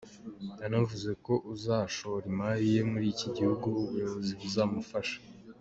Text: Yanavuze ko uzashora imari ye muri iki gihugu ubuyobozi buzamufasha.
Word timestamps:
Yanavuze 0.61 1.09
ko 1.25 1.33
uzashora 1.53 2.23
imari 2.31 2.63
ye 2.73 2.81
muri 2.91 3.05
iki 3.13 3.27
gihugu 3.35 3.67
ubuyobozi 3.81 4.31
buzamufasha. 4.41 5.17